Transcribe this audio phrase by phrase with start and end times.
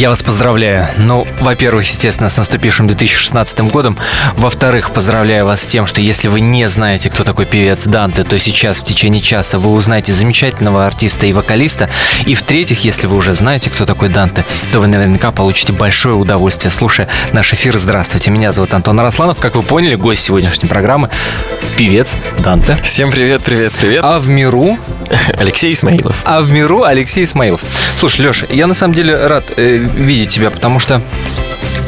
[0.00, 0.88] Я вас поздравляю.
[0.96, 3.98] Ну, во-первых, естественно, с наступившим 2016 годом.
[4.34, 8.38] Во-вторых, поздравляю вас с тем, что если вы не знаете, кто такой певец Данте, то
[8.38, 11.90] сейчас в течение часа вы узнаете замечательного артиста и вокалиста.
[12.24, 16.72] И в-третьих, если вы уже знаете, кто такой Данте, то вы наверняка получите большое удовольствие,
[16.72, 17.76] слушая наш эфир.
[17.76, 19.38] Здравствуйте, меня зовут Антон Арасланов.
[19.38, 21.10] Как вы поняли, гость сегодняшней программы–
[21.76, 22.78] певец Данте.
[22.82, 24.00] Всем привет, привет, привет.
[24.02, 24.78] А в миру
[25.38, 26.16] Алексей Исмаилов.
[26.24, 27.60] А в миру Алексей Исмаилов.
[27.96, 31.02] Слушай, Леша, я на самом деле рад э, видеть тебя, потому что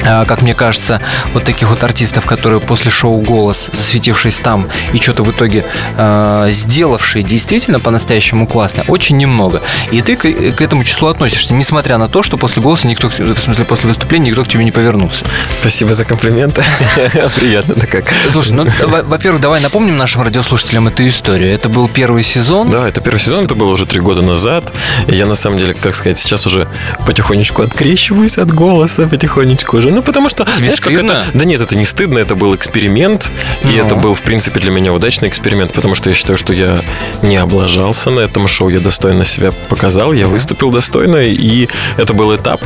[0.02, 1.00] как мне кажется,
[1.32, 5.64] вот таких вот артистов, которые после шоу «Голос», засветившись там и что-то в итоге
[5.96, 9.62] э, сделавшие действительно по-настоящему классно, очень немного.
[9.90, 13.38] И ты к, к этому числу относишься, несмотря на то, что после «Голоса» никто, в
[13.38, 15.24] смысле, после выступления никто к тебе не повернулся.
[15.60, 16.62] Спасибо за комплименты.
[17.36, 18.04] Приятно-то как.
[18.30, 21.52] Слушай, ну, во-первых, давай напомним нашим радиослушателям эту историю.
[21.52, 22.70] Это был первый сезон.
[22.70, 24.72] Да, это первый сезон, это было уже три года назад.
[25.06, 26.68] Я, на самом деле, как сказать, сейчас уже
[27.06, 30.44] потихонечку открещиваюсь от «Голоса», потихонечку уже ну, потому что...
[30.44, 31.12] Тебе знаешь, стыдно?
[31.12, 31.38] Это...
[31.38, 33.30] Да нет, это не стыдно, это был эксперимент.
[33.62, 33.70] Ну.
[33.70, 36.80] И это был, в принципе, для меня удачный эксперимент, потому что я считаю, что я
[37.22, 42.34] не облажался на этом шоу, я достойно себя показал, я выступил достойно, и это был
[42.34, 42.62] этап.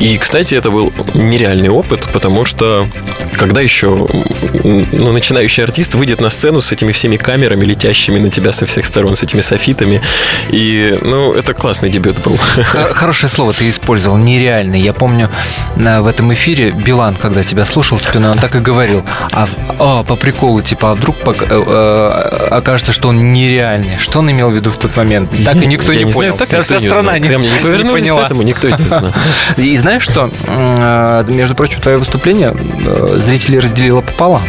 [0.00, 2.86] И, кстати, это был нереальный опыт, потому что
[3.38, 4.06] когда еще
[4.64, 8.86] ну, начинающий артист выйдет на сцену с этими всеми камерами, летящими на тебя со всех
[8.86, 10.00] сторон, с этими софитами,
[10.50, 12.36] и, ну, это классный дебют был.
[12.36, 14.80] Хорошее слово ты использовал, нереальный.
[14.80, 15.30] Я помню
[15.76, 19.46] в этом эфире Билан, когда тебя слушал спиной, он так и говорил, а,
[19.78, 23.98] а по приколу, типа, а вдруг э, э, окажется, что он нереальный.
[23.98, 25.30] Что он имел в виду в тот момент?
[25.44, 26.34] Так и никто я не, понял.
[26.34, 28.20] Знаю, так вся, вся страна не, не, не повернулась, не поняла.
[28.20, 29.12] поэтому никто не знал.
[29.58, 30.30] И знаешь что?
[30.46, 32.54] Э, между прочим, твое выступление
[32.86, 34.42] э, зрители разделило пополам.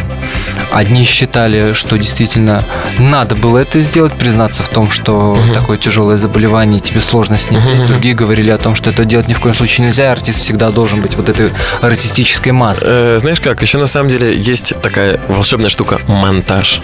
[0.72, 2.64] Одни считали, что действительно
[2.98, 5.52] надо было это сделать, признаться в том, что угу.
[5.52, 7.60] такое тяжелое заболевание, тебе сложно с ним.
[7.60, 7.86] Угу.
[7.88, 11.02] Другие говорили о том, что это делать ни в коем случае нельзя, артист всегда должен
[11.02, 11.52] быть вот этой
[11.82, 12.86] артистической маской.
[12.88, 16.80] Э, знаешь как, еще на самом деле есть такая волшебная штука– монтаж.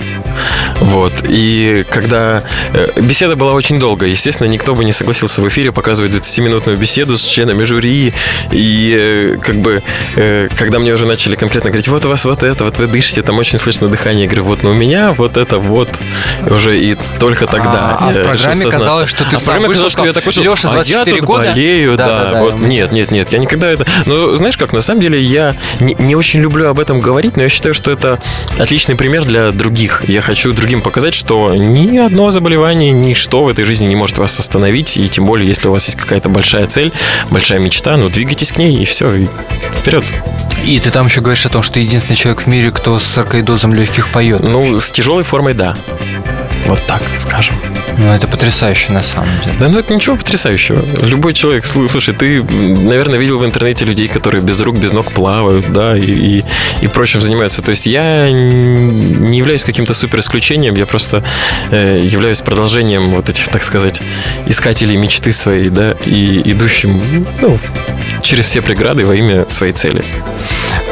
[0.81, 1.13] Вот.
[1.29, 2.43] И когда
[2.73, 7.17] э, беседа была очень долгая, естественно, никто бы не согласился в эфире показывать 20-минутную беседу
[7.19, 8.13] с членами жюри.
[8.53, 9.83] И э, как бы,
[10.17, 13.23] э, когда мне уже начали конкретно говорить, вот у вас вот это, вот вы дышите,
[13.23, 14.25] там очень слышно дыхание.
[14.25, 15.89] Я говорю, вот, ну у меня вот это вот
[16.47, 17.99] уже и только тогда.
[18.01, 20.43] А, а в программе казалось, что ты а в программе казалось, что я такой, что
[20.43, 21.45] Леша, 24 а я года?
[21.45, 22.67] болею, да, да, да, вот, да.
[22.67, 23.87] Нет, нет, нет, я никогда это...
[24.07, 27.43] Ну, знаешь как, на самом деле я не, не очень люблю об этом говорить, но
[27.43, 28.19] я считаю, что это
[28.59, 30.05] отличный пример для других.
[30.09, 34.39] Я хочу другим показать, что ни одно заболевание, ничто в этой жизни не может вас
[34.41, 36.93] остановить, и тем более, если у вас есть какая-то большая цель,
[37.31, 39.29] большая мечта, ну, двигайтесь к ней, и все, и
[39.79, 40.05] вперед.
[40.65, 43.05] И ты там еще говоришь о том, что ты единственный человек в мире, кто с
[43.05, 44.43] саркоидозом легких поет.
[44.43, 45.77] Ну, с тяжелой формой, да.
[46.69, 47.55] Вот так, скажем.
[47.97, 49.57] Ну, это потрясающе на самом деле.
[49.59, 50.85] Да, ну это ничего потрясающего.
[51.03, 55.73] Любой человек, слушай, ты, наверное, видел в интернете людей, которые без рук, без ног плавают,
[55.73, 56.45] да, и, и,
[56.83, 57.63] и прочим занимаются.
[57.63, 61.25] То есть я не являюсь каким-то супер исключением, я просто
[61.71, 64.03] э, являюсь продолжением вот этих, так сказать,
[64.47, 67.03] искателей мечты своей, да, и идущим,
[67.41, 67.59] ну,
[68.23, 70.05] через все преграды во имя своей цели.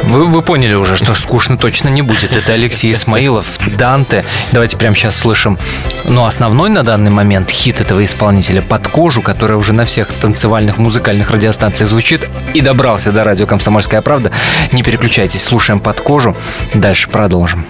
[0.07, 2.33] Вы, вы поняли уже, что скучно точно не будет.
[2.33, 4.23] Это Алексей Исмаилов, Данте.
[4.53, 5.57] Давайте прямо сейчас слышим,
[6.05, 10.77] ну, основной на данный момент хит этого исполнителя «Под кожу», который уже на всех танцевальных
[10.77, 14.31] музыкальных радиостанциях звучит и добрался до радио «Комсомольская правда».
[14.71, 16.37] Не переключайтесь, слушаем «Под кожу».
[16.73, 17.65] Дальше продолжим.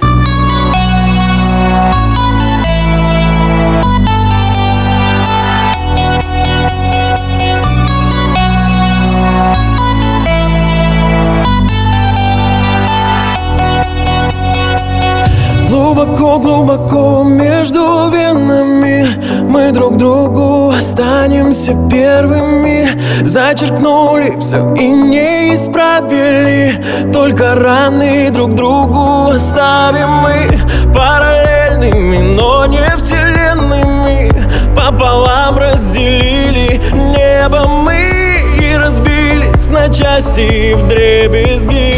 [16.27, 19.07] Глубоко-глубоко между венами.
[19.47, 22.89] Мы друг другу останемся первыми.
[23.23, 26.83] Зачеркнули все и не исправили.
[27.13, 30.59] Только раны друг другу оставим мы.
[30.93, 34.29] Параллельными, но не вселенными.
[34.75, 41.95] Пополам разделили небо мы И разбились на части в дребезги.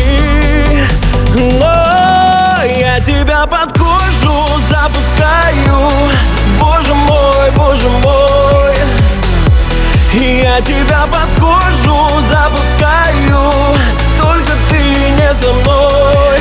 [1.60, 1.89] Но
[5.50, 5.90] запускаю
[6.60, 8.76] Боже мой, боже мой.
[10.14, 13.52] Я тебя под кожу запускаю.
[14.22, 16.40] Только ты не со мной.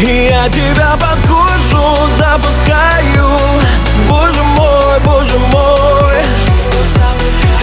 [0.00, 3.38] Я тебя под кожу запускаю.
[4.08, 6.16] Боже мой, боже мой.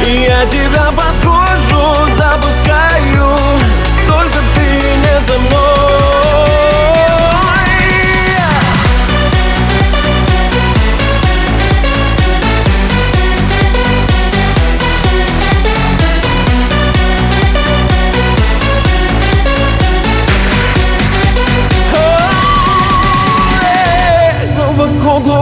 [0.08, 3.38] Я тебя под кожу запускаю.
[4.08, 4.62] Только ты
[5.22, 6.20] со мной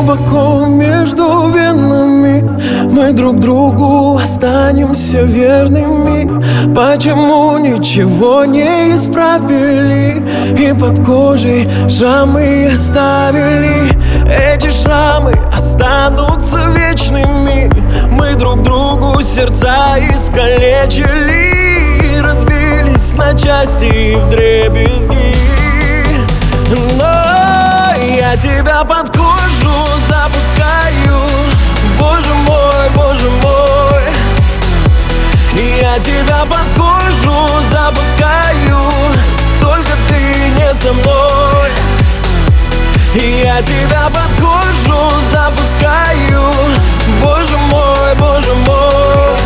[0.10, 2.44] глубоко между венами.
[2.90, 6.28] Мы друг другу останемся верными.
[6.74, 10.26] Почему ничего не исправили?
[10.58, 13.92] И под кожей шрамы оставили.
[14.26, 17.70] Эти шрамы останутся вечными.
[18.12, 21.50] Мы друг другу сердца искалечили.
[22.22, 25.36] Разбились на части в дребезги.
[26.98, 27.30] Но
[28.20, 29.09] я тебя под
[32.30, 34.04] Боже мой, боже мой.
[35.82, 38.92] Я тебя под кожу запускаю
[39.60, 41.72] Только ты не со мной.
[43.16, 46.54] Я тебя под кожу запускаю
[47.22, 49.38] Боже мой, боже мой.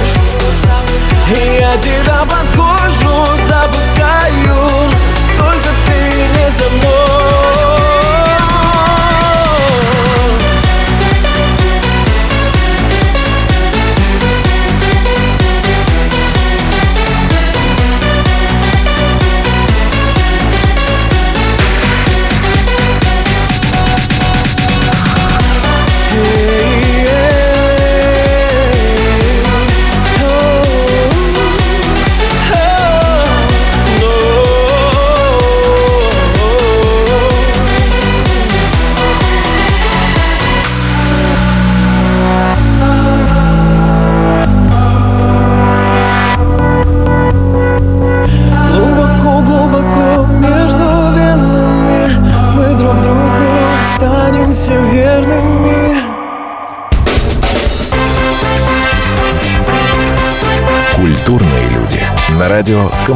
[1.57, 4.69] Я тебя под кожу запускаю
[5.38, 8.02] Только ты не со мной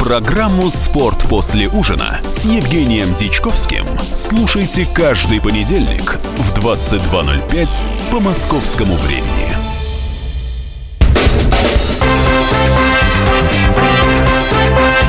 [0.00, 7.68] Программу «Спорт после ужина» с Евгением Дичковским слушайте каждый понедельник в 22.05
[8.10, 9.54] по московскому времени.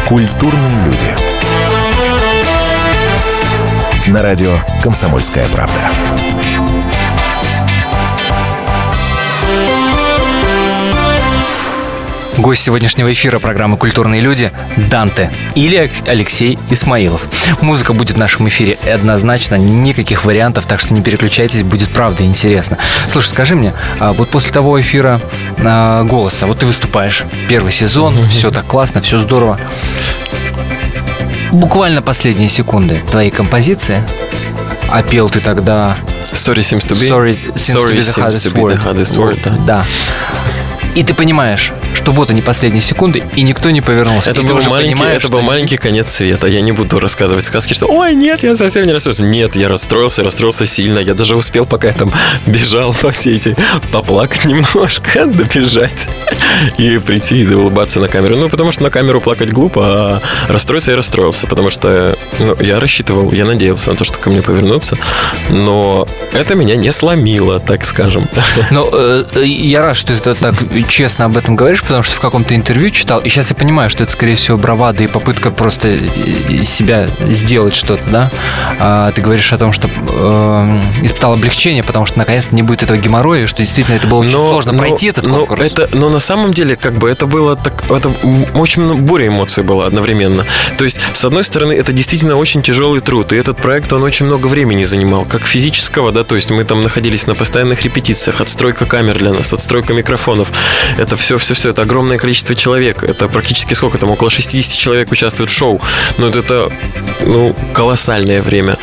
[0.10, 1.16] Культурные люди.
[4.08, 5.90] На радио «Комсомольская правда».
[12.42, 14.52] Гость сегодняшнего эфира программы «Культурные люди»–
[14.90, 17.28] Данте или Алексей Исмаилов.
[17.62, 22.80] Музыка будет в нашем эфире однозначно, никаких вариантов, так что не переключайтесь, будет правда интересно.
[23.12, 25.22] Слушай, скажи мне, а вот после того эфира
[25.60, 28.30] а, «Голоса», вот ты выступаешь, первый сезон, mm-hmm.
[28.30, 29.60] все так классно, все здорово.
[31.52, 34.04] Буквально последние секунды твоей композиции,
[34.90, 35.96] а пел ты тогда
[36.34, 37.08] Sorry seems to be.
[37.08, 38.78] Sorry seems Sorry to be the hardest, to be word.
[38.78, 39.40] The hardest word.
[39.44, 39.54] Да.
[39.68, 39.86] да.
[40.96, 44.32] И ты понимаешь, что вот они последние секунды, и никто не повернулся.
[44.32, 46.48] Это, был маленький, это был маленький конец света.
[46.48, 49.24] Я не буду рассказывать сказки, что «Ой, нет, я совсем не расстроился».
[49.24, 51.00] Нет, я расстроился, расстроился сильно.
[51.00, 52.12] Я даже успел, пока я там
[52.46, 53.56] бежал по все эти,
[53.92, 56.08] поплакать немножко, добежать
[56.78, 58.36] и прийти и улыбаться на камеру.
[58.36, 62.80] Ну, потому что на камеру плакать глупо, а расстроиться я расстроился, потому что ну, я
[62.80, 64.98] рассчитывал, я надеялся на то, что ко мне повернутся,
[65.50, 68.28] но это меня не сломило, так скажем.
[68.70, 70.56] Ну, я рад, что ты так
[70.88, 74.04] честно об этом говоришь, потому что в каком-то интервью читал, и сейчас я понимаю, что
[74.04, 76.00] это, скорее всего, бравада и попытка просто
[76.66, 78.32] себя сделать что-то, да?
[78.80, 82.98] А, ты говоришь о том, что э, испытал облегчение, потому что наконец-то не будет этого
[82.98, 85.62] геморроя, что действительно это было очень но, сложно но, пройти этот но конкурс.
[85.62, 88.12] Это, но на самом деле, как бы это было так, это
[88.54, 90.46] очень буря эмоций было одновременно.
[90.78, 94.26] То есть, с одной стороны, это действительно очень тяжелый труд, и этот проект, он очень
[94.26, 98.86] много времени занимал, как физического, да, то есть мы там находились на постоянных репетициях, отстройка
[98.86, 100.52] камер для нас, отстройка микрофонов,
[100.98, 101.38] это все,
[101.72, 103.04] это огромное количество человек.
[103.04, 105.82] Это практически сколько там, около 60 человек участвуют в шоу.
[106.18, 106.72] Но это,
[107.26, 108.78] ну, колоссальное время.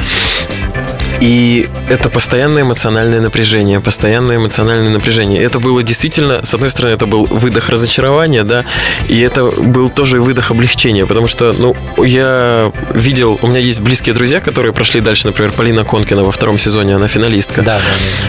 [1.21, 5.43] И это постоянное эмоциональное напряжение, постоянное эмоциональное напряжение.
[5.43, 8.65] Это было действительно, с одной стороны, это был выдох разочарования, да,
[9.09, 14.15] и это был тоже выдох облегчения, потому что, ну, я видел, у меня есть близкие
[14.15, 17.63] друзья, которые прошли дальше, например, Полина Конкина во втором сезоне, она финалистка.
[17.63, 17.81] Да,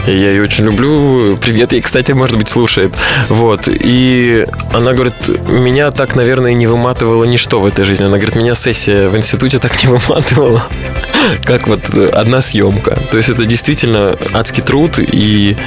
[0.06, 1.38] да, Я ее очень люблю.
[1.38, 2.94] Привет, ей, кстати, может быть, слушает.
[3.30, 3.68] Вот.
[3.68, 5.14] И она говорит,
[5.48, 8.06] меня так, наверное, не выматывало ничто в этой жизни.
[8.06, 10.64] Она говорит, меня сессия в институте так не выматывала,
[11.46, 11.82] как вот
[12.14, 12.79] одна съемка.
[12.80, 15.58] То есть это действительно адский труд, и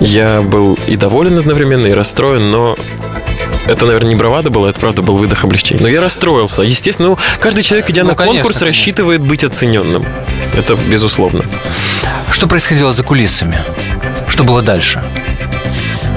[0.00, 2.76] я был и доволен одновременно, и расстроен, но
[3.66, 5.80] это, наверное, не бравада была, это правда был выдох облегчения.
[5.82, 6.62] Но я расстроился.
[6.62, 8.66] Естественно, ну, каждый человек, идя Ну, на конечно, конкурс, конечно.
[8.78, 10.04] рассчитывает быть оцененным.
[10.56, 11.44] Это безусловно.
[12.30, 13.58] Что происходило за кулисами?
[14.28, 15.02] Что было дальше?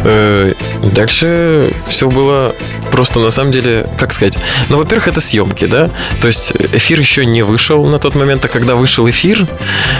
[0.04, 0.54] Э,
[0.94, 2.56] Дальше все было
[2.92, 4.38] просто на самом деле, как сказать,
[4.70, 5.90] ну, во-первых, это съемки, да,
[6.22, 9.48] то есть эфир еще не вышел на тот момент, а когда вышел эфир,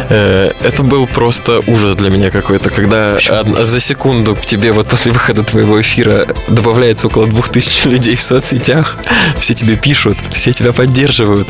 [0.10, 4.88] э, это был просто ужас для меня какой-то, когда од- за секунду к тебе вот
[4.88, 8.98] после выхода твоего эфира добавляется около двух тысяч людей в соцсетях,
[9.40, 11.48] все тебе пишут, все тебя поддерживают,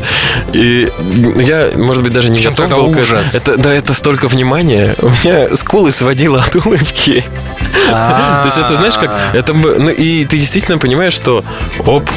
[0.53, 0.89] и
[1.37, 3.35] я, может быть, даже не В чем готов был ужас?
[3.35, 7.23] Это, да, это столько внимания, у меня скулы сводило от улыбки.
[7.89, 9.13] То есть это, знаешь, как...
[9.33, 11.28] Это, ну, и ты действительно понимаешь, что
[11.85, 12.09] оп,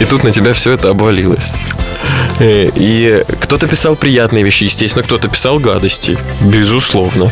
[0.00, 1.54] и тут на тебя все это обвалилось.
[2.38, 7.30] Э, И кто-то писал приятные вещи, естественно, кто-то писал гадости, безусловно.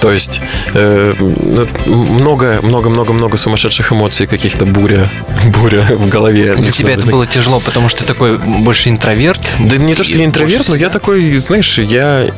[0.00, 0.40] То есть
[0.74, 5.08] э, ну, много, много, много, много сумасшедших эмоций, каких-то буря,
[5.60, 6.56] буря в голове.
[6.56, 9.40] Для тебя это было тяжело, потому что ты такой больше интроверт?
[9.60, 12.28] Да не то, что я интроверт, но я такой, знаешь, я...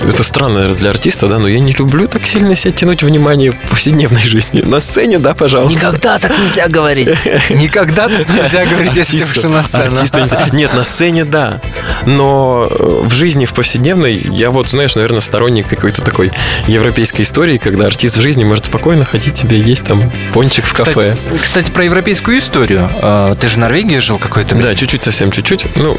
[0.00, 3.58] Это странно для артиста, да, но я не люблю так сильно себя тянуть внимание в
[3.70, 4.62] повседневной жизни.
[4.62, 5.74] На сцене, да, пожалуйста.
[5.74, 7.08] Никогда так нельзя говорить.
[7.50, 9.90] Никогда так нельзя говорить, если ты на сцену.
[9.90, 10.48] нельзя.
[10.52, 11.60] Нет, на сцене да.
[12.06, 16.32] Но э, в жизни, в повседневной, я вот, знаешь, наверное, сторонник какой-то такой
[16.66, 21.14] европейской истории, когда артист в жизни может спокойно ходить себе есть там пончик в кафе.
[21.14, 22.88] Кстати, кстати, про европейскую историю.
[23.00, 24.70] А, Ты же в Норвегии жил какое-то время?
[24.70, 25.66] Да, чуть-чуть, совсем чуть-чуть.
[25.76, 25.98] Ну,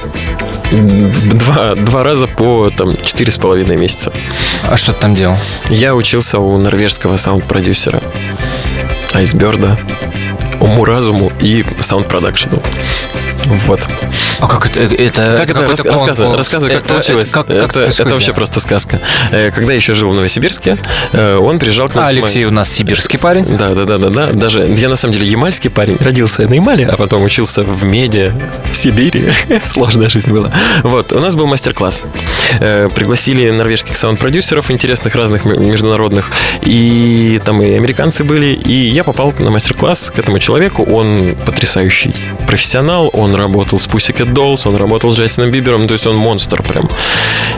[0.72, 4.12] два, два раза по там четыре с половиной месяца.
[4.64, 5.38] А что ты там делал?
[5.70, 8.02] Я учился у норвежского саунд-продюсера
[9.14, 9.78] Айсберда,
[10.60, 12.62] уму-разуму и саунд-продакшену.
[13.46, 13.82] Вот.
[14.40, 14.80] А как это?
[14.80, 15.68] Это Как это?
[15.68, 17.30] Рас- рассказывай, рассказывай, как Это- получилось.
[17.30, 19.00] это как- как это, это вообще просто сказка.
[19.32, 20.78] Э, Когда я еще жил в Новосибирске,
[21.14, 22.06] э, он приезжал к нам.
[22.06, 23.58] А Алексей у нас сибирский парень.
[23.58, 24.28] Да, да, да, да, да.
[24.32, 25.98] Даже я на самом деле ямальский парень.
[26.00, 28.34] Родился я на Ямале, а потом учился в Меде,
[28.72, 29.32] в Сибири.
[29.64, 30.52] Сложная жизнь была.
[30.84, 32.04] Вот, у нас был мастер-класс.
[32.60, 36.32] Э, Пригласили норвежских саунд-продюсеров, интересных, разных международных.
[36.62, 38.48] И там и американцы были.
[38.54, 40.84] И я попал на мастер-класс к этому человеку.
[40.84, 42.14] Он потрясающий
[42.48, 43.10] профессионал.
[43.14, 45.88] Он работал с Pussycat Dolls, он работал с Джастином Бибером.
[45.88, 46.90] То есть он монстр прям.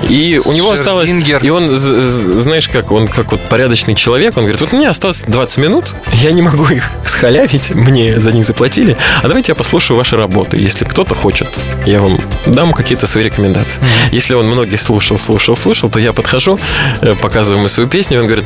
[0.10, 1.10] И у него осталось...
[1.10, 5.58] И он, знаешь, как он как вот порядочный человек, он говорит, вот меня осталось 20
[5.60, 10.16] минут, я не могу их схалявить, мне за них заплатили, а давайте я послушаю ваши
[10.16, 10.58] работы.
[10.58, 11.48] Если кто-то хочет,
[11.86, 13.82] я вам дам какие-то свои рекомендации.
[14.12, 16.60] Если он многих слушал, слушал, слушал, то я подхожу,
[17.02, 18.46] э, показываю ему свою песню, и он говорит,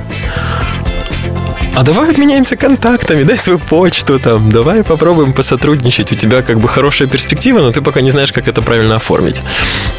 [1.79, 6.11] а давай обменяемся контактами, дай свою почту там, давай попробуем посотрудничать.
[6.11, 9.41] У тебя как бы хорошая перспектива, но ты пока не знаешь, как это правильно оформить.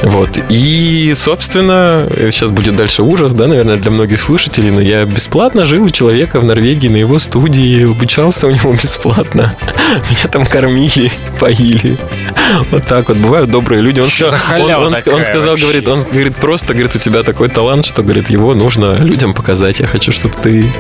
[0.03, 0.29] Вот.
[0.51, 5.85] И, собственно, сейчас будет дальше ужас, да, наверное, для многих слушателей, но я бесплатно жил
[5.85, 9.57] у человека в Норвегии на его студии, обучался у него бесплатно.
[10.11, 11.97] Меня там кормили, поили.
[12.71, 13.17] Вот так вот.
[13.17, 14.01] Бывают добрые люди.
[14.01, 15.65] Он, Что ска- за халява он, он, он сказал, вообще?
[15.65, 19.81] говорит, он говорит просто, говорит, у тебя такой талант, что, говорит, его нужно людям показать.
[19.81, 20.71] Я хочу, чтобы ты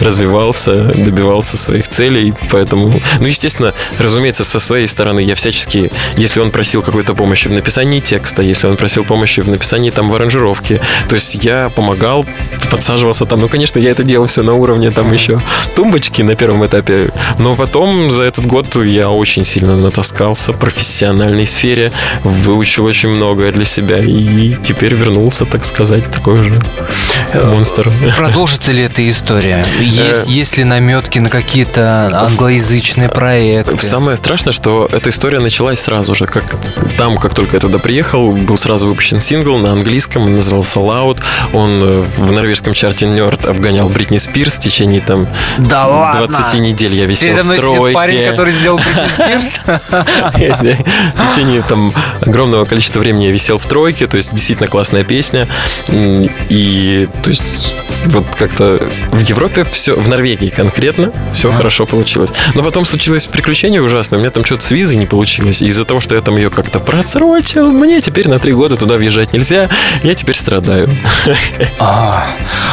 [0.00, 2.34] развивался, добивался своих целей.
[2.50, 7.52] Поэтому, ну, естественно, разумеется, со своей стороны я всячески, если он просил какой-то помощи в
[7.52, 12.26] написании текста, если он просил помощи в написании там в аранжировке, то есть я помогал,
[12.70, 13.40] подсаживался там.
[13.40, 15.40] Ну, конечно, я это делал все на уровне там еще
[15.74, 17.10] тумбочки на первом этапе.
[17.38, 21.92] Но потом за этот год я очень сильно натаскался в профессиональной сфере,
[22.24, 26.52] выучил очень многое для себя и теперь вернулся, так сказать, такой же
[27.34, 27.90] монстр.
[28.16, 29.64] Продолжится ли эта история?
[29.78, 33.76] Э, Есть, есть ли наметки на какие-то англоязычные проекты?
[33.78, 36.26] Самое страшное, что эта история началась сразу же.
[36.26, 36.56] Как
[36.96, 41.18] там, как только я туда приехал, был сразу выпущен сингл на английском, он назывался Loud.
[41.52, 45.28] Он э, в норвежском чарте Nerd обгонял Бритни Спирс в течение там
[45.58, 46.26] Да ладно?
[46.26, 47.94] 20 недель я висел Передо в мной сидит тройке.
[47.94, 49.60] парень, который сделал Бритни Спирс.
[49.66, 51.92] В течение там
[52.22, 55.48] огромного количества времени я висел в тройке, то есть действительно классная песня.
[55.90, 57.74] И то есть
[58.06, 60.19] вот как-то в Европе все, в Норвегии
[60.50, 62.30] конкретно, все хорошо получилось.
[62.54, 64.18] Но потом случилось приключение ужасное.
[64.18, 65.62] У меня там что-то с визой не получилось.
[65.62, 69.32] Из-за того, что я там ее как-то просрочил, мне теперь на три года туда въезжать
[69.32, 69.68] нельзя.
[70.02, 70.90] Я теперь страдаю.
[71.78, 72.26] А,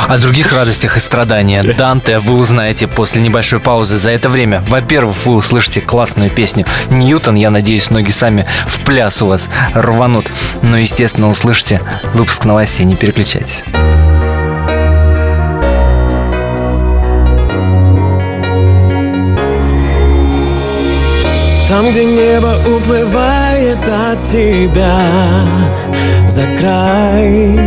[0.08, 3.98] о других радостях и страданиях Данте вы узнаете после небольшой паузы.
[3.98, 7.36] За это время, во-первых, вы услышите классную песню Ньютон.
[7.36, 10.26] Я надеюсь, ноги сами в пляс у вас рванут.
[10.62, 11.82] Но, естественно, услышите
[12.14, 12.86] выпуск новостей.
[12.86, 13.64] Не переключайтесь.
[21.68, 25.02] Там, где небо уплывает от тебя
[26.26, 27.60] за край.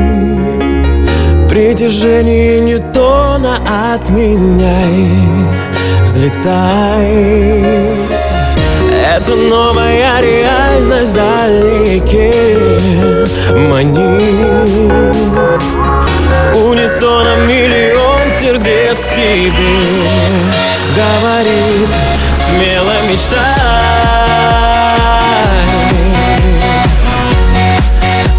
[1.51, 3.59] Притяжение Ньютона
[3.93, 5.07] отменяй
[6.03, 7.63] Взлетай.
[9.19, 12.33] Это новая реальность вдалеке
[13.69, 14.23] манит
[16.55, 19.51] Унисоном миллион сердец себе
[20.97, 21.89] говорит
[22.51, 23.39] Смело мечтай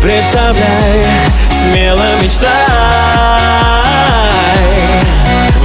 [0.02, 1.06] Представляй,
[1.62, 2.50] смело мечтай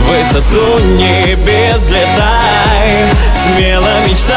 [0.07, 3.07] Высоту небес летай
[3.43, 4.37] Смело мечтай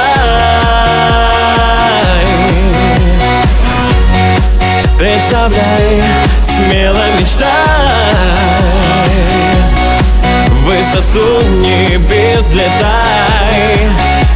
[4.98, 6.04] Представляй,
[6.44, 7.50] смело мечтай
[10.70, 13.90] Высоту небес летай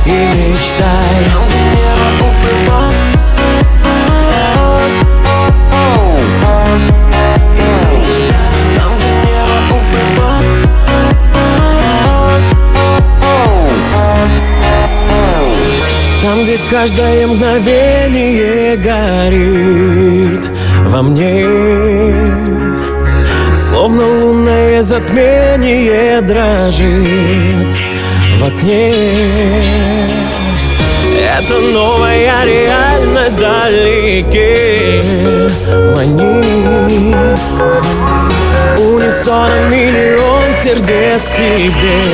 [0.07, 1.31] И мечтай.
[16.23, 20.49] Там, где каждое мгновение горит
[20.85, 21.43] во мне
[23.73, 27.67] Словно лунное затмение дрожит
[28.37, 28.93] в окне.
[31.39, 35.01] Это новая реальность вдалеке
[35.95, 37.39] манит
[38.77, 42.05] Унисоном миллион сердец себе.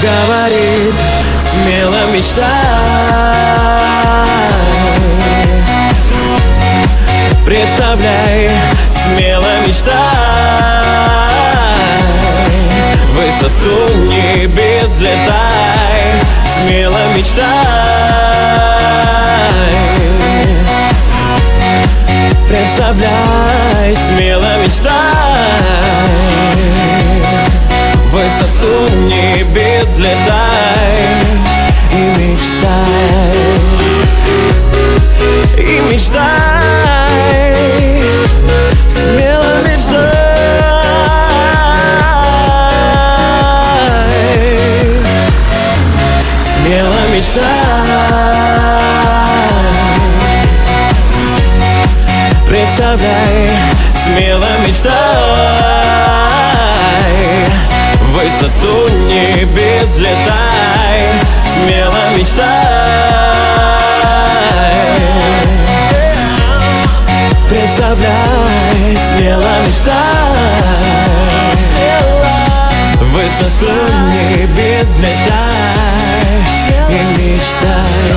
[0.00, 0.94] Говорит
[1.38, 2.46] Смело мечтай.
[7.44, 8.50] Представляй,
[9.06, 9.96] смело мечтай.
[13.12, 15.56] Высоту небес летай
[16.54, 17.44] Смело мечтай.
[22.48, 24.90] Представляй, смело мечтай.
[28.10, 31.26] Высоту небес летай
[31.96, 33.32] И мечтай.
[35.56, 36.26] И мечтай.
[38.90, 40.12] Смело мечтай.
[46.42, 47.96] Смело мечтай.
[52.46, 53.56] Представляй,
[54.04, 55.46] смело мечтай
[58.16, 61.12] Высоту небес летай
[61.52, 62.46] Смело мечтай.
[67.46, 69.92] Представляй, смело мечтай.
[73.12, 73.72] Высоту
[74.08, 76.38] небес летай
[76.88, 78.16] И мечтай.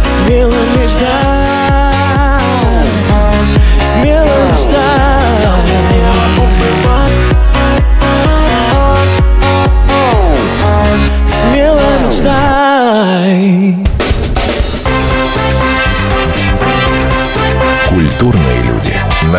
[0.00, 1.59] Смело мечтай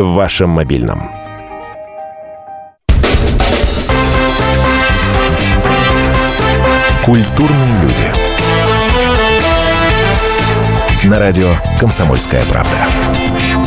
[0.00, 1.10] В вашем мобильном.
[7.04, 8.10] Культурные люди.
[11.04, 13.59] На радио «Комсомольская правда».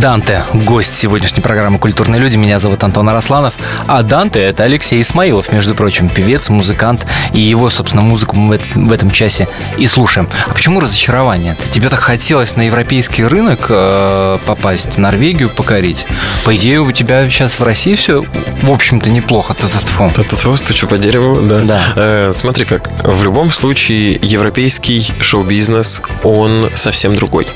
[0.00, 2.38] Данте, гость сегодняшней программы «Культурные люди».
[2.38, 3.52] Меня зовут Антон Арасланов.
[3.86, 7.04] А Данте– это Алексей Исмаилов, между прочим, певец, музыкант.
[7.34, 10.26] И его, собственно, музыку мы в этом часе и слушаем.
[10.48, 11.54] А почему разочарование?
[11.70, 16.06] Тебе так хотелось на европейский рынок э, попасть, Норвегию покорить?
[16.46, 18.24] По идее, у тебя сейчас в России все,
[18.62, 19.52] в общем-то, неплохо.
[19.52, 21.58] Та-та-та, стучу по дереву, да.
[21.58, 21.80] да.
[21.96, 27.46] Э, смотри как, в любом случае европейский шоу-бизнес, он совсем другой.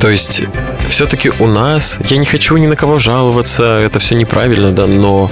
[0.00, 0.42] То есть
[0.88, 5.30] все-таки у нас, я не хочу ни на кого жаловаться, это все неправильно, да, но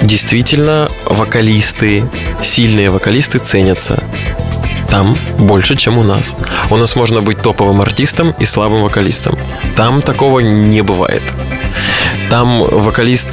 [0.00, 2.04] действительно вокалисты,
[2.42, 4.02] сильные вокалисты ценятся
[4.94, 6.36] там больше, чем у нас.
[6.70, 9.36] У нас можно быть топовым артистом и слабым вокалистом.
[9.76, 11.22] Там такого не бывает.
[12.30, 13.26] Там вокалист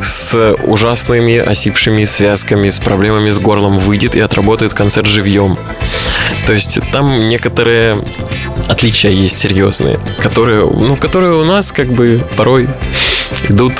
[0.00, 5.58] с ужасными осипшими связками, с проблемами с горлом выйдет и отработает концерт живьем.
[6.46, 8.02] То есть там некоторые
[8.68, 12.68] отличия есть серьезные, которые, ну, которые у нас как бы порой
[13.48, 13.74] идут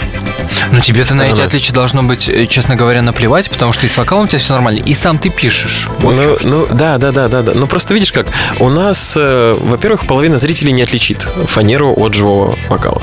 [0.70, 3.96] ну, тебе-то на эти отличия должно быть, э, честно говоря, наплевать, потому что и с
[3.96, 5.88] вокалом у тебя все нормально, и сам ты пишешь.
[5.98, 7.52] Вот ну, ну, да, да, да, да, да.
[7.54, 8.26] Ну, просто видишь как,
[8.58, 13.02] у нас, э, во-первых, половина зрителей не отличит фанеру от живого вокала.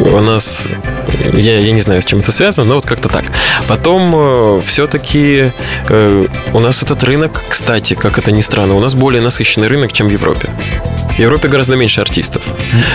[0.00, 0.68] У нас
[1.34, 3.24] я, я не знаю, с чем это связано, но вот как-то так.
[3.68, 5.52] Потом э, все-таки
[5.88, 9.92] э, у нас этот рынок, кстати, как это ни странно, у нас более насыщенный рынок,
[9.92, 10.50] чем в Европе.
[11.16, 12.42] В Европе гораздо меньше артистов.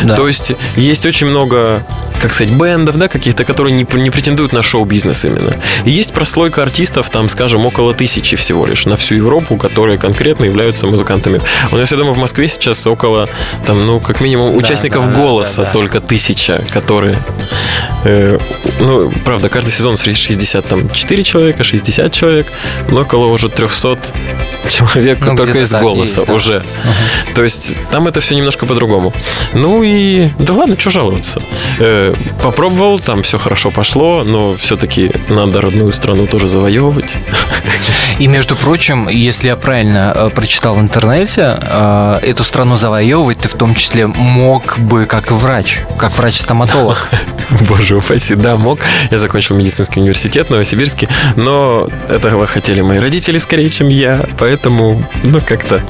[0.03, 0.15] Да.
[0.15, 1.83] То есть есть очень много
[2.21, 5.55] как сказать, бендов, да, каких-то, которые не, не претендуют на шоу-бизнес именно.
[5.83, 10.45] И есть прослойка артистов, там, скажем, около тысячи всего лишь на всю Европу, которые конкретно
[10.45, 11.41] являются музыкантами.
[11.71, 13.29] У нас, я думаю, в Москве сейчас около,
[13.65, 16.94] там, ну, как минимум, да, участников да, голоса да, да, только тысяча, которые...
[17.03, 17.94] Э,
[18.79, 22.47] ну, правда, каждый сезон 64 человека, 60 человек,
[22.89, 23.97] но около уже 300
[24.69, 26.33] человек ну, только из голоса есть, да.
[26.33, 26.57] уже.
[26.57, 27.35] Угу.
[27.35, 29.13] То есть там это все немножко по-другому.
[29.53, 31.41] Ну и да ладно, что жаловаться.
[31.79, 37.11] Э, попробовал, там все хорошо пошло, но все-таки надо родную страну тоже завоевывать.
[38.19, 43.47] И между прочим, если я правильно э, прочитал в интернете, э, эту страну завоевывать ты
[43.47, 47.09] в том числе мог бы как врач, как врач-стоматолог.
[47.69, 48.79] Боже упаси, да, мог.
[49.11, 55.03] Я закончил медицинский университет в Новосибирске, но этого хотели мои родители скорее, чем я, поэтому,
[55.23, 55.81] ну, как-то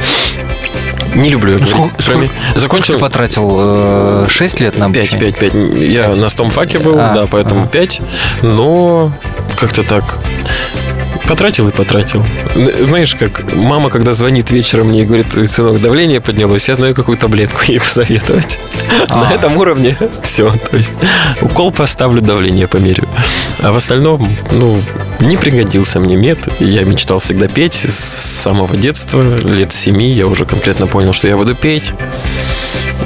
[1.16, 2.94] не люблю ну, сколько, сколько, Закончил...
[2.94, 4.28] Сколько ты потратил?
[4.30, 5.32] 6 э, лет на обучение?
[5.32, 5.82] 5, 5, 5.
[5.82, 6.18] Я 5.
[6.18, 7.70] на стомфаке был, а, да, поэтому ага.
[7.70, 8.02] 5.
[8.42, 9.14] Но
[9.58, 10.20] как-то так
[11.28, 12.24] Потратил и потратил.
[12.82, 17.18] Знаешь, как мама, когда звонит вечером мне и говорит, сынок, давление поднялось, я знаю, какую
[17.18, 18.60] таблетку ей посоветовать.
[19.10, 19.22] А.
[19.22, 20.52] На этом уровне все.
[20.52, 20.94] То есть
[21.42, 23.08] укол поставлю, давление померю.
[23.60, 24.80] А в остальном, ну,
[25.20, 26.40] не пригодился мне мед.
[26.60, 30.12] Я мечтал всегда петь с самого детства, лет семи.
[30.12, 31.94] Я уже конкретно понял, что я буду петь.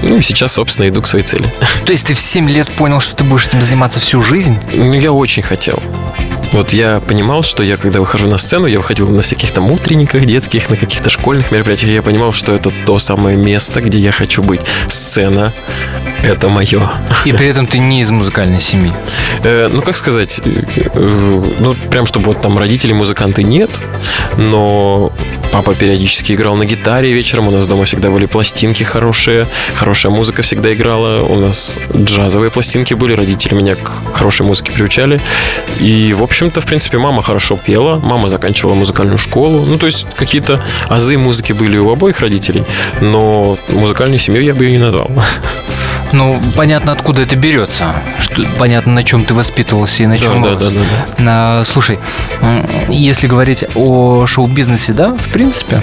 [0.01, 1.51] Ну и сейчас, собственно, иду к своей цели.
[1.86, 4.58] То есть ты в 7 лет понял, что ты будешь этим заниматься всю жизнь?
[4.73, 5.82] Ну, я очень хотел.
[6.51, 10.25] Вот я понимал, что я, когда выхожу на сцену, я выходил на всяких там утренниках
[10.25, 14.41] детских, на каких-то школьных мероприятиях, я понимал, что это то самое место, где я хочу
[14.41, 14.62] быть.
[14.88, 15.53] Сцена—
[16.23, 16.89] это мое.
[17.25, 18.91] И при этом ты не из музыкальной семьи.
[19.43, 23.69] Э, ну, как сказать, э, ну, прям, чтобы вот там родители музыканты нет,
[24.38, 25.12] но
[25.51, 30.41] папа периодически играл на гитаре вечером, у нас дома всегда были пластинки хорошие, хорошая музыка
[30.41, 35.21] всегда играла, у нас джазовые пластинки были, родители меня к хорошей музыке приучали,
[35.79, 39.65] и, в общем, общем-то, в принципе, мама хорошо пела, мама заканчивала музыкальную школу.
[39.65, 42.63] Ну, то есть какие-то азы музыки были у обоих родителей,
[43.01, 45.12] но музыкальной семьей я бы ее не назвал.
[46.12, 47.95] Ну, понятно, откуда это берется.
[48.19, 50.41] Что, понятно, на чем ты воспитывался и на чем.
[50.41, 50.82] Да, да, да,
[51.17, 51.24] да.
[51.24, 52.00] На, слушай,
[52.88, 55.82] если говорить о шоу-бизнесе, да, в принципе,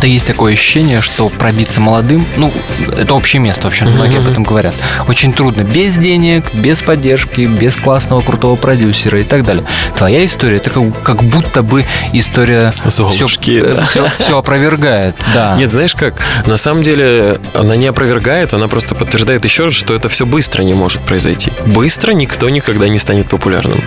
[0.00, 2.52] то есть такое ощущение, что пробиться молодым, ну,
[2.96, 4.74] это общее место, вообще, многие об этом говорят,
[5.08, 5.62] очень трудно.
[5.62, 9.64] Без денег, без поддержки, без классного, крутого продюсера и так далее.
[9.96, 13.84] Твоя история, это как, как будто бы история Золушки, все, да.
[13.84, 15.16] все, все опровергает.
[15.34, 15.54] Да.
[15.56, 16.14] Нет, знаешь как,
[16.46, 20.62] на самом деле она не опровергает, она просто подтверждает еще раз, что это все быстро
[20.62, 21.52] не может произойти.
[21.66, 23.80] Быстро никто никогда не станет популярным.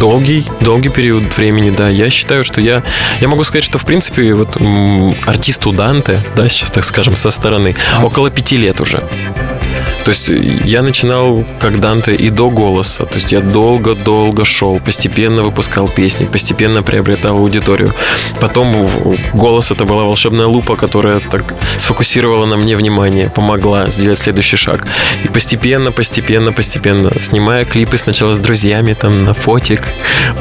[0.00, 1.88] Долгий, долгий период времени, да.
[1.88, 2.82] Я считаю, что я,
[3.20, 4.56] я могу сказать, что в принципе вот
[5.26, 9.02] артисту Данте, да, сейчас так скажем, со стороны, около пяти лет уже.
[10.04, 13.04] То есть я начинал как Данте и до голоса.
[13.04, 17.94] То есть я долго-долго шел, постепенно выпускал песни, постепенно приобретал аудиторию.
[18.40, 18.88] Потом
[19.32, 24.86] голос это была волшебная лупа, которая так сфокусировала на мне внимание, помогла сделать следующий шаг.
[25.24, 29.82] И постепенно, постепенно, постепенно, снимая клипы сначала с друзьями там на фотик,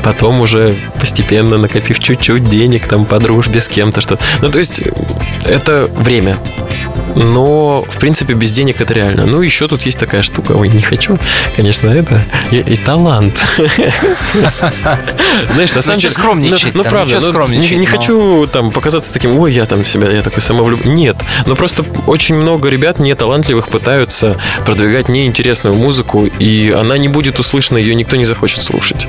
[0.04, 4.17] потом уже постепенно накопив чуть-чуть денег там по дружбе с кем-то что.
[4.41, 4.82] Ну то есть
[5.45, 6.38] это время
[7.15, 9.26] но, в принципе, без денег это реально.
[9.26, 10.54] Ну, еще тут есть такая штука.
[10.54, 11.17] Ой, не хочу,
[11.56, 12.24] конечно, это.
[12.52, 13.39] И, и талант.
[15.54, 16.13] Знаешь, на самом деле...
[16.13, 16.76] скромничать.
[16.76, 17.19] Ну, правда,
[17.50, 20.95] не хочу там показаться таким, ой, я там себя, я такой самовлюбленный.
[20.95, 27.39] Нет, но просто очень много ребят неталантливых пытаются продвигать неинтересную музыку, и она не будет
[27.39, 29.08] услышана, ее никто не захочет слушать.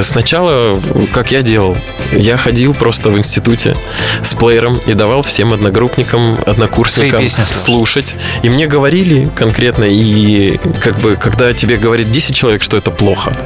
[0.00, 0.80] Сначала,
[1.12, 1.76] как я делал,
[2.12, 3.76] я ходил просто в институте
[4.24, 8.16] с плеером и давал всем одногруппникам, однокурсникам слушать.
[8.42, 13.36] И мне говорили конкретно, и как бы, когда тебе говорит 10 человек, что это плохо,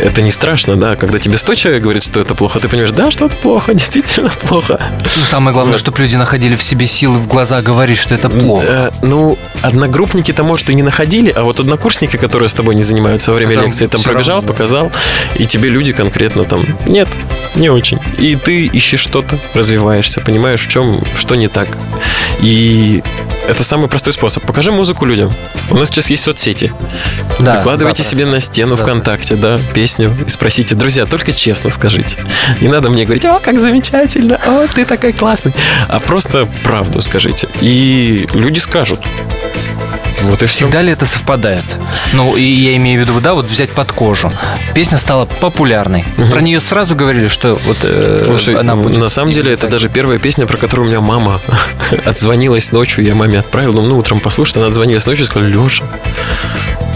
[0.00, 3.10] это не страшно, да, когда тебе 100 человек говорит, что это плохо, ты понимаешь, да,
[3.10, 4.80] что это плохо, действительно плохо.
[5.00, 5.80] Ну, самое главное, вот.
[5.80, 8.64] чтобы люди находили в себе силы в глаза говорить, что это плохо.
[8.66, 13.30] Э, ну, одногруппники-то, может, и не находили, а вот однокурсники, которые с тобой не занимаются
[13.30, 14.92] во время там лекции, там пробежал, равно, показал,
[15.36, 17.08] и тебе люди конкретно там, нет,
[17.54, 17.98] не очень.
[18.18, 21.68] И ты ищешь что-то, развиваешься, понимаешь, в чем, что не так.
[22.40, 23.02] И
[23.48, 24.44] это самый простой способ.
[24.46, 25.32] Покажи музыку людям.
[25.70, 26.72] У нас сейчас есть соцсети.
[27.38, 28.16] Да, Выкладывайте запросто.
[28.16, 28.84] себе на стену запросто.
[29.00, 32.18] ВКонтакте, да, песню и спросите, друзья, только честно скажите.
[32.60, 35.54] Не надо мне говорить, о, как замечательно, о, ты такой классный.
[35.88, 37.48] А просто правду скажите.
[37.60, 39.00] И люди скажут.
[40.22, 40.66] Вот и все.
[40.66, 41.64] Всегда ли это совпадает?
[42.12, 44.32] Ну, и я имею в виду, да, вот взять под кожу.
[44.74, 46.04] Песня стала популярной.
[46.16, 46.28] Угу.
[46.28, 48.98] Про нее сразу говорили, что вот э, Слушай, она будет.
[48.98, 51.40] На самом деле, это даже первая песня, про которую у меня мама
[52.04, 53.04] отзвонилась ночью.
[53.04, 55.84] Я маме отправил, ну, утром послушать, она отзвонилась ночью и сказала, Леша,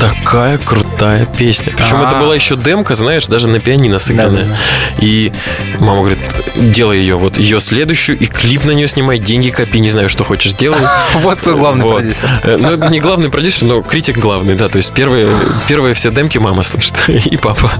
[0.02, 1.72] такая крутая песня.
[1.76, 2.08] Причем А-а-а.
[2.08, 4.44] это была еще демка, знаешь, даже на пианино сыгранная.
[4.44, 5.06] Да-да-да.
[5.06, 5.32] И
[5.78, 6.18] мама говорит,
[6.56, 10.24] делай ее, вот ее следующую, и клип на нее снимай, деньги копи, не знаю, что
[10.24, 10.80] хочешь, делай.
[11.14, 12.28] Вот кто главный продюсер.
[12.42, 14.70] Э, ну, не главный продюсер, но критик главный, да.
[14.70, 15.36] То есть первые,
[15.68, 17.70] первые все демки мама слышит, и папа.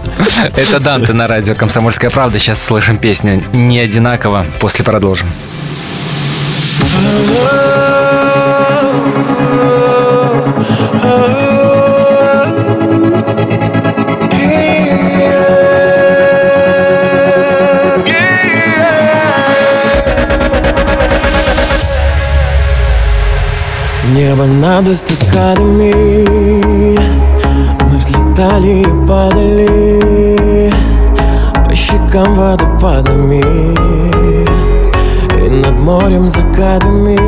[0.54, 2.38] Это Данте на радио «Комсомольская правда».
[2.38, 4.44] Сейчас слышим песню «Не одинаково».
[4.60, 5.28] После продолжим.
[7.44, 7.91] Oh
[24.72, 25.92] над эстакадами
[27.90, 30.72] Мы взлетали и падали
[31.66, 33.42] По щекам водопадами
[35.36, 37.18] И над морем закатами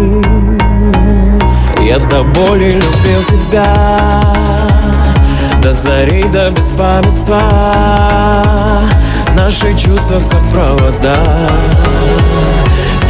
[1.85, 4.23] Я до боли любил тебя.
[5.63, 7.43] До зари, до беспамятства.
[9.37, 11.51] Наши чувства как провода.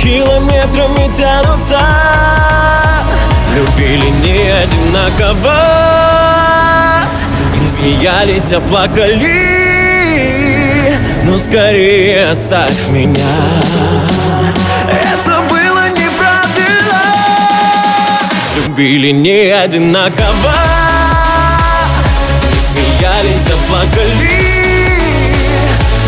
[0.03, 1.79] Километрами тянутся
[3.55, 5.55] Любили не одинаково.
[7.55, 9.31] Не смеялись, а плакали.
[11.23, 13.23] Но скорее оставь меня.
[14.91, 17.03] Это было неправильно.
[18.57, 20.55] Любили не одинаково.
[22.51, 24.99] Не смеялись, а плакали.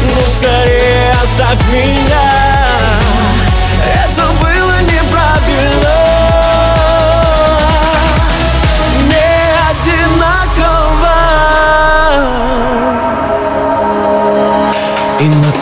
[0.03, 2.47] Но скорее оставь меня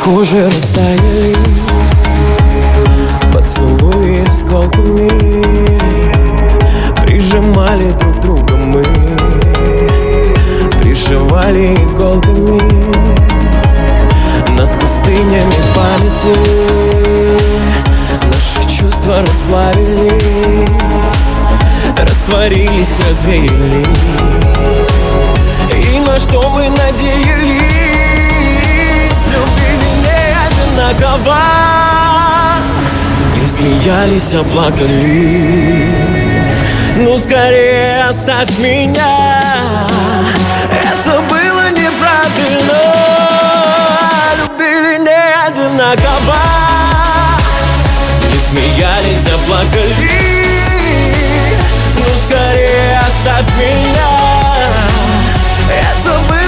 [0.04, 1.34] коже растаяли
[3.32, 5.08] Поцелуи осколками
[7.02, 8.84] Прижимали друг друга мы.
[10.82, 12.60] Пришивали иголками
[14.58, 16.36] Над пустынями памяти.
[18.26, 20.70] Наши чувства расплавились
[21.96, 23.86] Растворились, развеялись.
[25.72, 27.63] И на что мы надеялись
[30.94, 31.38] одинаково
[33.40, 35.92] Не смеялись, а плакали.
[36.96, 39.42] Ну скорее оставь меня.
[40.70, 42.80] Это было неправильно.
[44.38, 46.38] Любили не одинаково.
[48.32, 49.94] Не смеялись, а плакали.
[51.98, 54.14] Ну скорее оставь меня.
[55.68, 56.43] Это было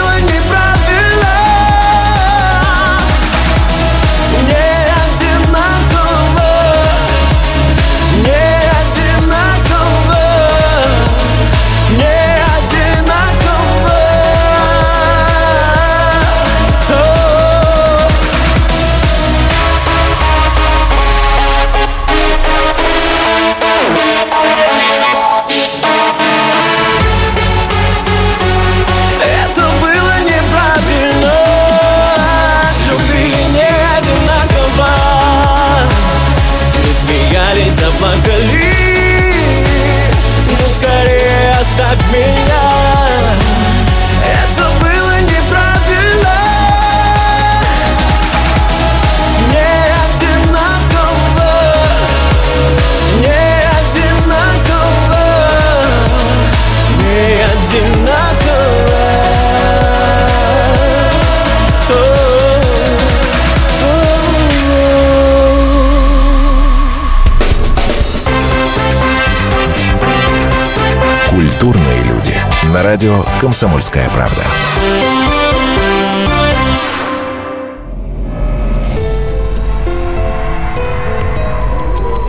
[72.97, 74.43] радио «Комсомольская правда».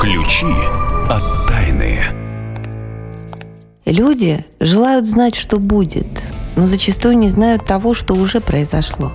[0.01, 0.53] Ключи
[1.10, 2.01] от тайны.
[3.86, 6.06] Люди желают знать, что будет,
[6.58, 9.13] но зачастую не знают того, что уже произошло.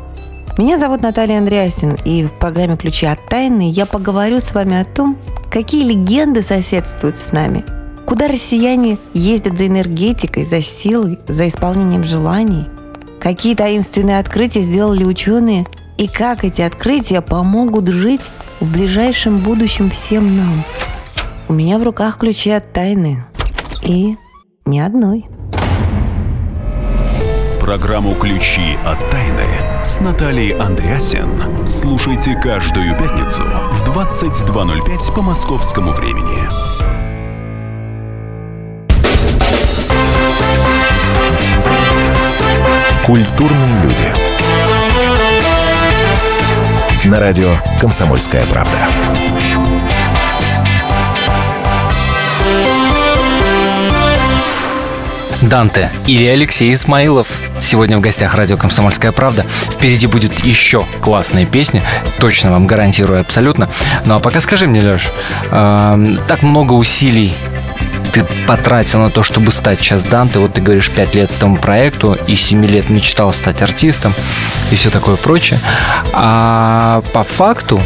[0.57, 4.87] Меня зовут Наталья Андреасин, и в программе «Ключи от тайны» я поговорю с вами о
[4.87, 5.19] том,
[5.51, 7.62] какие легенды соседствуют с нами,
[8.12, 12.66] куда россияне ездят за энергетикой, за силой, за исполнением желаний,
[13.18, 15.64] какие таинственные открытия сделали ученые
[15.96, 20.62] и как эти открытия помогут жить в ближайшем будущем всем нам.
[21.48, 23.25] У меня в руках ключи от тайны.
[23.83, 24.18] И
[24.66, 25.25] ни одной.
[27.61, 29.46] Программу «Ключи от тайны»
[29.87, 31.31] с Натальей Андреасен
[31.66, 37.02] слушайте каждую пятницу в 22.05 по московскому времени.
[43.05, 44.05] Культурные люди.
[47.05, 48.79] На радио «Комсомольская правда».
[55.41, 57.27] Данте или Алексей Исмаилов.
[57.61, 59.45] Сегодня в гостях радио «Комсомольская правда».
[59.69, 61.83] Впереди будет еще классная песня,
[62.21, 63.69] точно вам гарантирую абсолютно.
[64.05, 65.09] Ну а пока скажи мне, Леш,
[65.51, 67.35] э, так много усилий
[68.12, 70.38] ты потратил на то, чтобы стать сейчас Данте.
[70.38, 74.14] Вот ты говоришь, 5 лет этому проекту и 7 лет мечтал стать артистом
[74.70, 75.59] и все такое прочее.
[76.12, 77.81] А по факту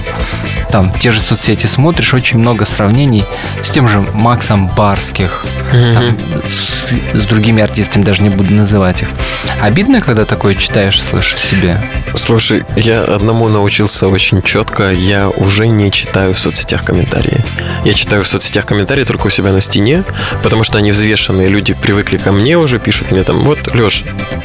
[0.71, 3.25] там те же соцсети смотришь, очень много сравнений
[3.63, 6.19] с тем же Максом Барских, там,
[6.53, 9.09] с, с другими артистами, даже не буду называть их.
[9.61, 11.81] Обидно, когда такое читаешь, слышишь себе?
[12.17, 14.91] Слушай, я одному научился очень четко.
[14.91, 17.45] Я уже не читаю в соцсетях комментарии.
[17.85, 20.05] Я читаю в соцсетях комментарии только у себя на стене,
[20.43, 21.49] потому что они взвешенные.
[21.49, 24.05] Люди привыкли ко мне уже, пишут мне там, вот, Леш,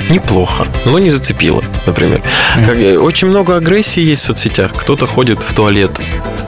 [0.09, 2.21] неплохо, но не зацепило, например.
[2.57, 2.65] Mm-hmm.
[2.95, 4.71] Как, очень много агрессии есть в соцсетях.
[4.75, 5.91] Кто-то ходит в туалет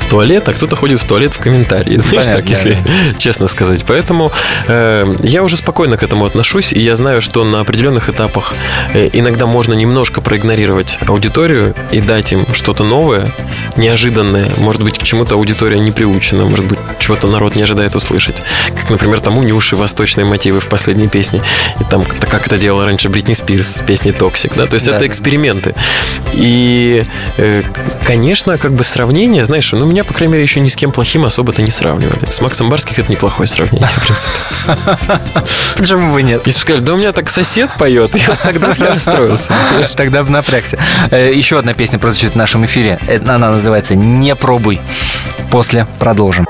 [0.03, 1.97] в туалет, а кто-то ходит в туалет в комментарии.
[1.97, 3.17] Знаешь, Понятно, так, если да.
[3.17, 3.83] честно сказать.
[3.87, 4.31] Поэтому
[4.67, 8.53] э, я уже спокойно к этому отношусь, и я знаю, что на определенных этапах
[8.93, 13.31] э, иногда можно немножко проигнорировать аудиторию и дать им что-то новое,
[13.77, 14.51] неожиданное.
[14.57, 18.35] Может быть, к чему-то аудитория не приучена, может быть, чего-то народ не ожидает услышать.
[18.75, 21.41] Как, например, там у Нюши восточные мотивы в последней песне.
[21.79, 24.55] И там, как это делала раньше Бритни Спирс с песней «Toxic».
[24.55, 24.67] Да?
[24.67, 24.95] То есть да.
[24.95, 25.75] это эксперименты.
[26.33, 27.05] И,
[27.37, 27.63] э,
[28.05, 31.25] конечно, как бы сравнение, знаешь, ну, меня, по крайней мере, еще ни с кем плохим
[31.25, 32.29] особо-то не сравнивали.
[32.29, 34.35] С Максом Барских это неплохое сравнение, в принципе.
[35.77, 36.45] Почему бы нет?
[36.45, 38.11] Если сказали, да у меня так сосед поет,
[38.43, 39.53] тогда я расстроился.
[39.95, 40.77] Тогда бы напрягся.
[41.11, 42.99] Э, еще одна песня прозвучит в нашем эфире.
[43.25, 44.79] Она называется «Не пробуй».
[45.51, 46.47] После продолжим.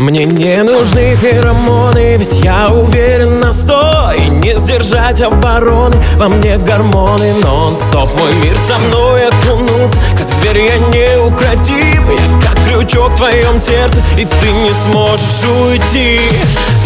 [0.00, 4.10] Мне не нужны феромоны, ведь я уверен на сто.
[4.16, 8.08] И не сдержать обороны, во мне гормоны нон-стоп.
[8.18, 12.10] Мой мир со мной окунут, как зверь я неукротим.
[12.12, 16.18] Я как крючок в твоем сердце, и ты не сможешь уйти.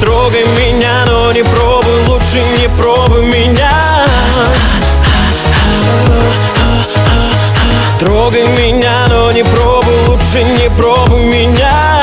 [0.01, 4.07] Трогай меня, но не пробуй, лучше не пробуй меня.
[8.01, 11.94] Трогай меня, но не пробуй, лучше не пробуй меня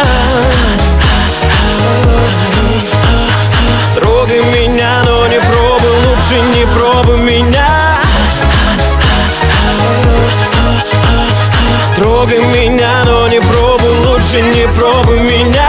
[14.31, 15.67] лучше не пробуй меня.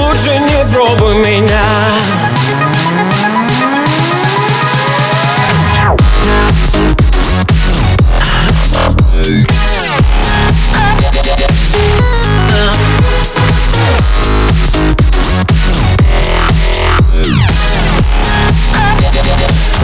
[0.00, 1.62] Лучше не пробуй меня.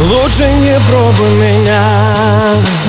[0.01, 2.82] Лучше не пробуй меня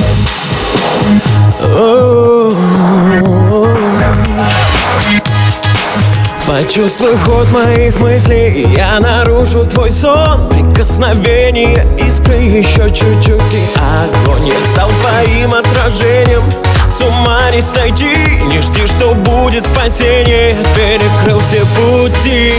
[6.63, 10.47] Почувствуй ход моих мыслей Я нарушу твой сон.
[10.47, 16.41] Прикосновение искры еще чуть-чуть И огонь Я стал твоим отражением.
[16.89, 18.15] С ума не сойти
[18.49, 20.55] Не жди, что будет спасение.
[20.73, 22.53] Перекрыл все пути.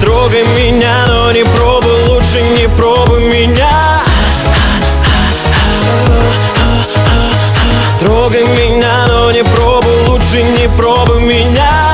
[0.00, 4.00] Трогай меня, но не пробуй Лучше не пробуй меня.
[8.00, 11.93] Трогай меня, но не пробуй Лучше не пробуй меня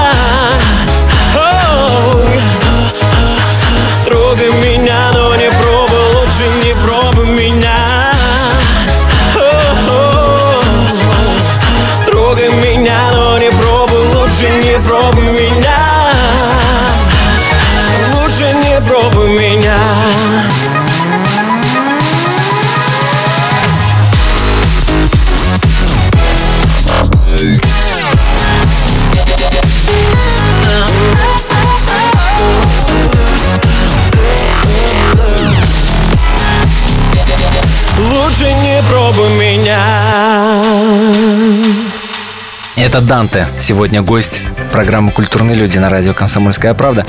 [43.01, 44.43] Данте, сегодня гость
[44.81, 47.05] программы «Культурные люди» на радио «Комсомольская правда».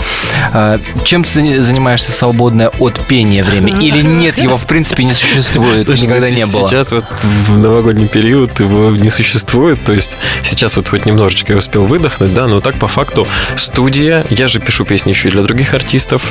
[0.51, 3.79] А, Чем ты занимаешься в свободное от пения время?
[3.79, 6.67] Или нет, его в принципе не существует, Слушай, никогда не было?
[6.67, 7.05] Сейчас вот
[7.47, 9.81] в новогодний период его не существует.
[9.85, 14.25] То есть сейчас вот хоть немножечко я успел выдохнуть, да, но так по факту студия.
[14.29, 16.29] Я же пишу песни еще и для других артистов,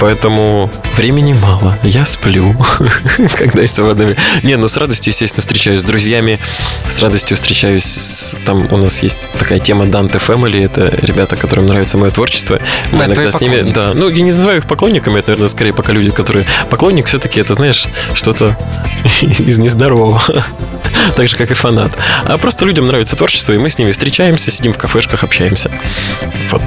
[0.00, 1.78] поэтому времени мало.
[1.84, 2.56] Я сплю,
[3.38, 4.20] когда есть свободное время.
[4.42, 6.40] Не, ну с радостью, естественно, встречаюсь с друзьями,
[6.88, 7.84] с радостью встречаюсь.
[7.84, 10.64] с- Там у нас есть такая тема Dante Family.
[10.72, 12.58] Это ребята, которым нравится мое творчество.
[12.92, 15.92] Мы иногда с ними, да, ну, я не называю их поклонниками, это, наверное, скорее пока
[15.92, 16.46] люди, которые...
[16.70, 18.56] Поклонник все-таки, это, знаешь, что-то
[19.20, 20.22] из нездорового.
[21.16, 21.90] Так же, как и фанат.
[22.24, 25.70] А просто людям нравится творчество, и мы с ними встречаемся, сидим в кафешках, общаемся.
[26.48, 26.62] Вот.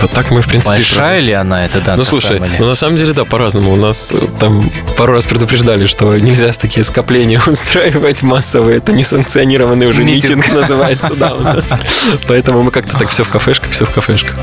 [0.00, 2.56] Вот так мы, в принципе, Большая ли она, эта Данте ну, слушай, Family?
[2.58, 3.72] ну, на самом деле, да, по-разному.
[3.72, 8.78] У нас э, там пару раз предупреждали, что нельзя такие скопления устраивать массовые.
[8.78, 10.46] Это несанкционированный уже Митинг.
[10.46, 11.66] митинг, называется, да, у нас.
[12.26, 14.34] Поэтому мы как-то так все в кафешках, все в кафешках.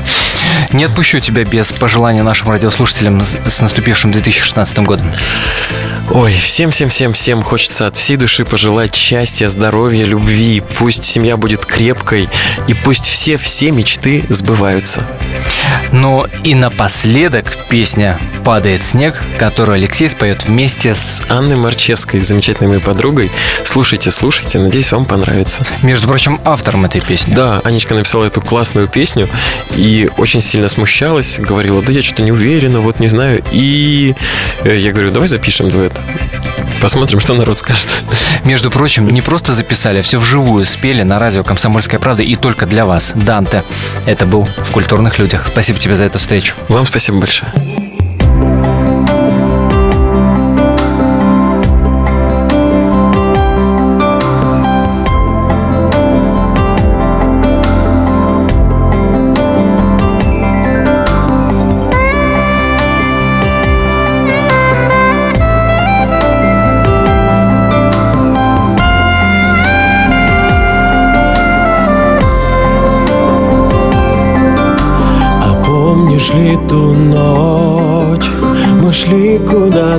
[0.72, 5.10] Не отпущу тебя без пожелания нашим радиослушателям с наступившим 2016 годом.
[6.10, 10.62] Ой, всем-всем-всем-всем хочется от всей души пожелать счастья, здоровья, любви.
[10.78, 12.30] Пусть семья будет крепкой,
[12.66, 15.06] и пусть все-все мечты сбываются.
[15.92, 21.22] Ну и напоследок песня «Падает снег», которую Алексей споет вместе с...
[21.28, 23.30] Анной Марчевской, замечательной моей подругой.
[23.64, 25.66] Слушайте, слушайте, надеюсь, вам понравится.
[25.82, 27.34] Между прочим, автором этой песни.
[27.34, 29.28] Да, Анечка написала эту классную песню
[29.76, 33.42] и очень сильно смущалась, говорила, да я что-то не уверена, вот не знаю.
[33.52, 34.14] И
[34.64, 35.92] э, я говорю, давай запишем дуэт.
[36.80, 37.88] Посмотрим, что народ скажет.
[38.44, 42.66] Между прочим, не просто записали, а все вживую спели на радио «Комсомольская правда» и только
[42.66, 43.12] для вас.
[43.14, 43.64] Данте.
[44.06, 45.46] Это был в «Культурных людях».
[45.46, 46.54] Спасибо тебе за эту встречу.
[46.68, 47.50] Вам спасибо большое.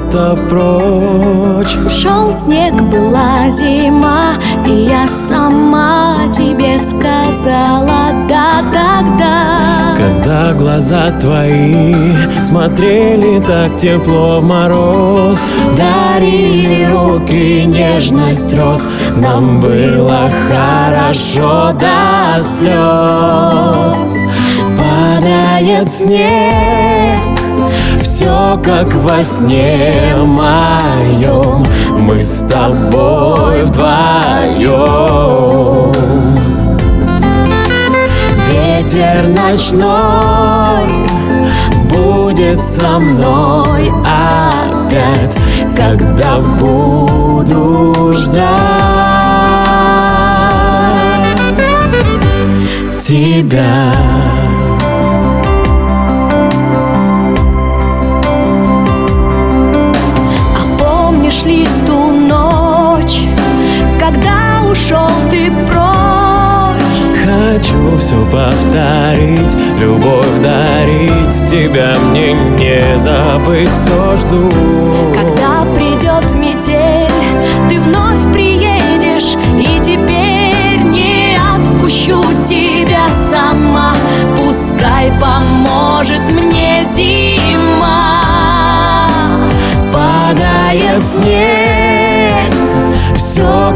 [0.10, 4.34] Куда-то прочь Шел снег, была зима,
[4.66, 9.95] и я сама тебе сказала да тогда.
[9.97, 11.93] Когда глаза твои
[12.43, 15.39] смотрели так тепло в мороз
[15.76, 24.05] Дарили руки нежность роз Нам было хорошо до слез
[24.78, 27.39] Падает снег
[28.20, 31.63] все как во сне моем
[31.93, 34.74] Мы с тобой вдвоем
[38.51, 41.07] Ветер ночной
[41.88, 45.39] будет со мной опять,
[45.74, 48.49] когда буду ждать
[52.99, 53.93] тебя.
[65.68, 65.89] Прочь?
[67.24, 71.50] Хочу все повторить, любовь дарить.
[71.50, 74.50] Тебя мне не забыть, все жду.
[75.14, 77.10] Когда придет метель,
[77.70, 79.36] ты вновь приедешь.
[79.58, 83.93] И теперь не отпущу тебя сама.
[84.38, 88.20] Пускай поможет мне зима.
[89.91, 91.59] Падает снег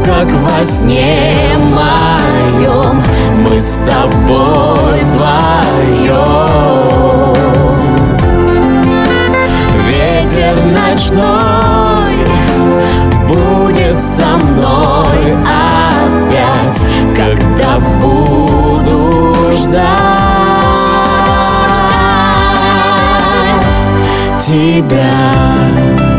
[0.04, 3.02] как во сне моем.
[3.48, 6.44] Мы с тобой вдвоем.
[10.34, 12.16] Ветер ночной
[13.28, 16.80] Будет со мной опять
[17.14, 19.84] Когда буду ждать
[24.38, 26.13] тебя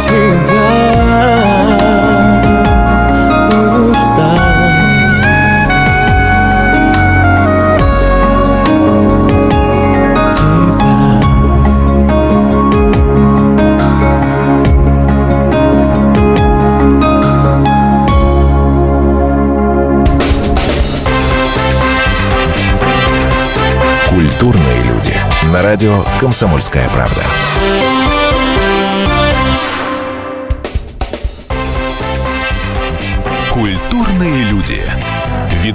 [0.00, 0.41] тебя
[25.82, 27.22] радио «Комсомольская правда».
[33.52, 34.80] Культурные люди.